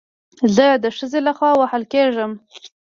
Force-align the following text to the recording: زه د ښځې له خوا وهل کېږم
زه 0.55 0.65
د 0.83 0.85
ښځې 0.97 1.19
له 1.27 1.31
خوا 1.37 1.51
وهل 1.59 1.83
کېږم 1.93 2.31